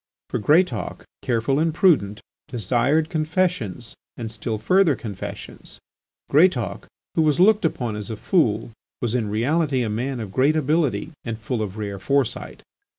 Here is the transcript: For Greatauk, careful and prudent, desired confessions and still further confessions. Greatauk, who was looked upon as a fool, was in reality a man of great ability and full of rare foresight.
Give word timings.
For 0.29 0.39
Greatauk, 0.39 1.03
careful 1.21 1.59
and 1.59 1.71
prudent, 1.71 2.21
desired 2.47 3.07
confessions 3.07 3.93
and 4.17 4.31
still 4.31 4.57
further 4.57 4.95
confessions. 4.95 5.77
Greatauk, 6.31 6.87
who 7.13 7.21
was 7.21 7.39
looked 7.39 7.65
upon 7.65 7.95
as 7.95 8.09
a 8.09 8.17
fool, 8.17 8.71
was 8.99 9.13
in 9.13 9.29
reality 9.29 9.83
a 9.83 9.89
man 9.91 10.19
of 10.19 10.31
great 10.31 10.55
ability 10.55 11.11
and 11.23 11.37
full 11.37 11.61
of 11.61 11.77
rare 11.77 11.99
foresight. 11.99 12.63